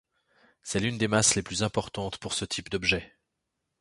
C'est 0.63 0.79
l'une 0.79 0.97
des 0.97 1.07
masses 1.07 1.35
les 1.35 1.43
plus 1.43 1.61
importantes 1.61 2.17
pour 2.17 2.33
ce 2.33 2.43
type 2.43 2.71
d'objet. 2.71 3.19